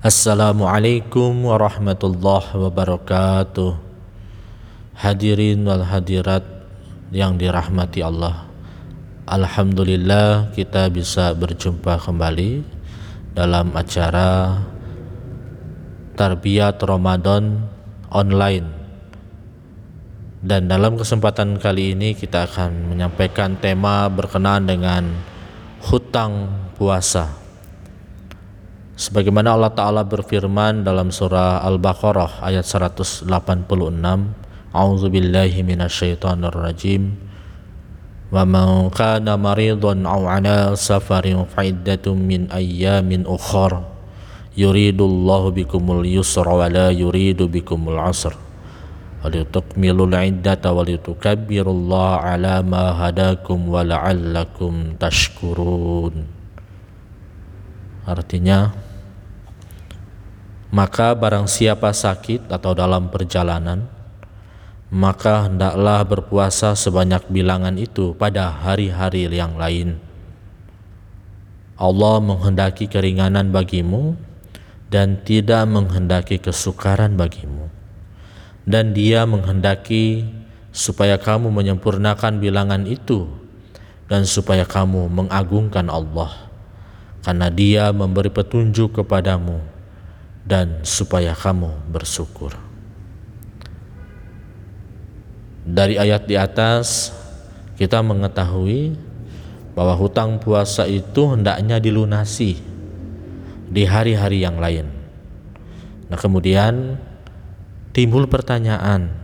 [0.00, 3.76] Assalamualaikum warahmatullahi wabarakatuh.
[4.96, 6.40] Hadirin wal hadirat
[7.12, 8.48] yang dirahmati Allah.
[9.28, 12.64] Alhamdulillah kita bisa berjumpa kembali
[13.36, 14.64] dalam acara
[16.16, 17.68] Tarbiyat Ramadan
[18.08, 18.72] online.
[20.40, 25.12] Dan dalam kesempatan kali ini kita akan menyampaikan tema berkenaan dengan
[25.92, 26.48] hutang
[26.80, 27.39] puasa
[29.00, 33.24] sebagaimana Allah taala berfirman dalam surah Al-Baqarah ayat 186
[34.70, 37.16] A'udzu billahi minasyaitonir rajim
[38.30, 43.82] wa man kana maridan aw ala safarin fa'iddatun min ayyamin ukhra
[44.54, 48.36] yuridullahu bikumul yusra wa la yuridu bikumul usra
[49.20, 56.24] walitukmilul iddata walitukabbirullaha ala ma hadakum wa la'allakum tashkurun.
[58.08, 58.72] Artinya
[60.70, 63.90] maka barang siapa sakit atau dalam perjalanan,
[64.90, 69.98] maka hendaklah berpuasa sebanyak bilangan itu pada hari-hari yang lain.
[71.74, 74.14] Allah menghendaki keringanan bagimu
[74.90, 77.70] dan tidak menghendaki kesukaran bagimu.
[78.66, 80.28] Dan dia menghendaki
[80.70, 83.26] supaya kamu menyempurnakan bilangan itu
[84.06, 86.50] dan supaya kamu mengagungkan Allah
[87.22, 89.62] karena dia memberi petunjuk kepadamu
[90.50, 92.58] dan supaya kamu bersyukur.
[95.62, 97.14] Dari ayat di atas
[97.78, 98.98] kita mengetahui
[99.78, 102.58] bahwa hutang puasa itu hendaknya dilunasi
[103.70, 104.90] di hari-hari yang lain.
[106.10, 106.98] Nah, kemudian
[107.94, 109.14] timbul pertanyaan,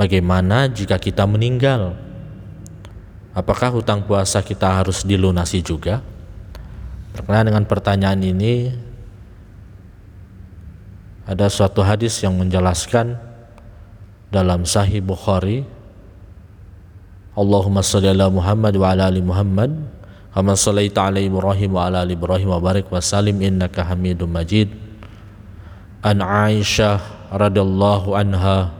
[0.00, 2.00] bagaimana jika kita meninggal?
[3.36, 6.00] Apakah hutang puasa kita harus dilunasi juga?
[7.12, 8.87] Berkenaan dengan pertanyaan ini,
[11.28, 13.20] ada suatu hadis yang menjelaskan
[14.32, 15.68] dalam Sahih Bukhari
[17.36, 19.76] Allahumma salli ala Muhammad wa ala ali Muhammad
[20.32, 24.72] kama sallaita ala Ibrahim wa ala ali Ibrahim wa barik wa salim innaka Hamidum Majid.
[26.02, 28.72] An Aisyah radhiyallahu anha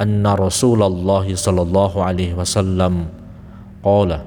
[0.00, 3.12] anna Rasulullah sallallahu alaihi wasallam
[3.84, 4.24] qala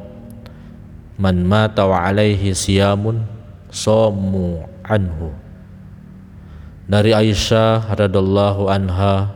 [1.18, 3.26] man mata wa alaihi siyamun
[3.74, 5.43] samu anhu
[6.88, 9.32] dari Aisyah radhiallahu anha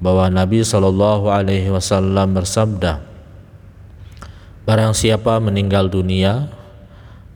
[0.00, 3.06] bahwa Nabi Shallallahu alaihi wasallam bersabda
[4.66, 6.50] Barang siapa meninggal dunia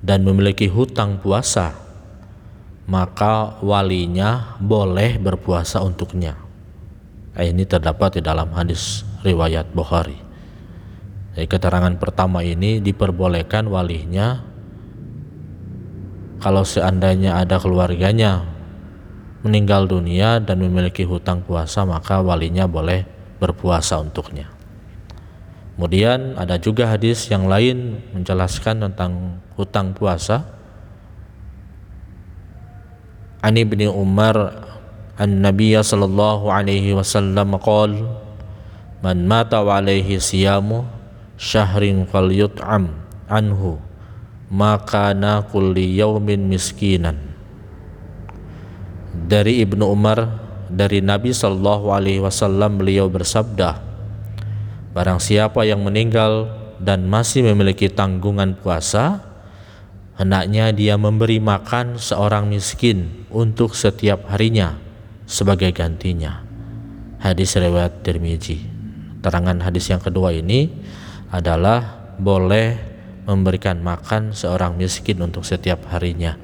[0.02, 1.78] dan memiliki hutang puasa
[2.90, 6.34] maka walinya boleh berpuasa untuknya.
[7.38, 10.18] Eh, ini terdapat di dalam hadis riwayat Bukhari.
[11.38, 14.42] Jadi keterangan pertama ini diperbolehkan walinya
[16.42, 18.49] kalau seandainya ada keluarganya
[19.40, 23.04] meninggal dunia dan memiliki hutang puasa maka walinya boleh
[23.40, 24.48] berpuasa untuknya.
[25.74, 30.44] Kemudian ada juga hadis yang lain menjelaskan tentang hutang puasa.
[33.40, 34.36] Ani bin Umar
[35.16, 37.96] an Nabiya sallallahu alaihi wasallam qol
[39.00, 40.84] Man mata wa alaihi siyamu
[41.40, 42.92] syahrin falyut'am
[43.32, 43.80] anhu
[44.52, 47.29] maka na kulli yaumin miskinan
[49.30, 50.26] dari Ibnu Umar
[50.66, 53.78] dari Nabi Shallallahu Alaihi Wasallam beliau bersabda
[54.90, 56.50] Barang siapa yang meninggal
[56.82, 59.22] dan masih memiliki tanggungan puasa
[60.18, 64.74] hendaknya dia memberi makan seorang miskin untuk setiap harinya
[65.30, 66.42] sebagai gantinya.
[67.22, 68.58] Hadis riwayat Tirmizi.
[69.22, 70.66] Terangan hadis yang kedua ini
[71.30, 72.74] adalah boleh
[73.30, 76.34] memberikan makan seorang miskin untuk setiap harinya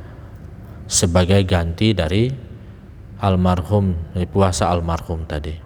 [0.87, 2.46] sebagai ganti dari
[3.21, 3.97] almarhum
[4.33, 5.57] puasa almarhum tadi.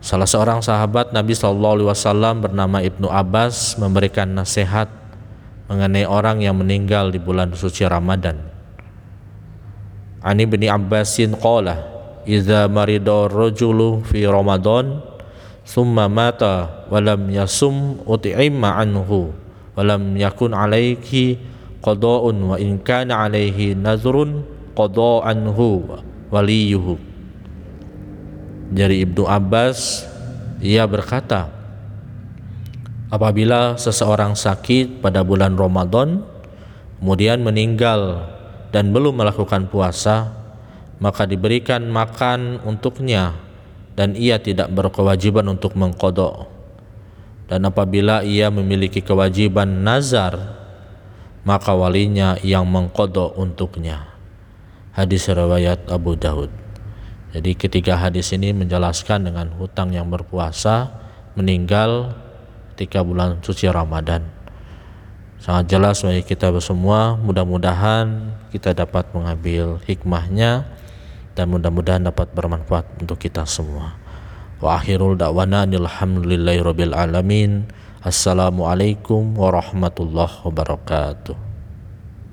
[0.00, 4.88] Salah seorang sahabat Nabi Shallallahu Alaihi Wasallam bernama Ibnu Abbas memberikan nasihat
[5.68, 8.40] mengenai orang yang meninggal di bulan suci Ramadan.
[10.24, 11.84] Ani bin Abbasin qala
[12.24, 15.04] idza marida rajulu fi Ramadan
[15.68, 19.32] thumma mata walam yasum ut'ima anhu
[19.76, 21.40] walam yakun alaihi
[21.84, 24.44] qada'un wa in kana alaihi nazrun
[24.80, 26.00] qada anhu
[26.32, 26.96] waliyuhu.
[28.72, 30.08] Dari Ibnu Abbas
[30.64, 31.48] ia berkata
[33.10, 36.22] apabila seseorang sakit pada bulan Ramadan
[37.02, 38.30] kemudian meninggal
[38.70, 40.30] dan belum melakukan puasa
[41.02, 43.34] maka diberikan makan untuknya
[43.98, 46.46] dan ia tidak berkewajiban untuk mengkodok
[47.50, 50.60] dan apabila ia memiliki kewajiban nazar
[51.42, 54.06] maka walinya yang mengkodok untuknya
[54.94, 56.50] hadis riwayat Abu Daud
[57.30, 60.90] jadi ketiga hadis ini menjelaskan dengan hutang yang berpuasa
[61.38, 62.10] meninggal
[62.74, 64.26] ketika bulan suci Ramadan.
[65.38, 70.66] Sangat jelas bagi kita semua, mudah-mudahan kita dapat mengambil hikmahnya
[71.38, 73.94] dan mudah-mudahan dapat bermanfaat untuk kita semua.
[74.58, 76.60] Wa akhirul da'wana alhamdulillahi
[76.92, 77.70] alamin.
[78.04, 81.49] Assalamualaikum warahmatullahi wabarakatuh.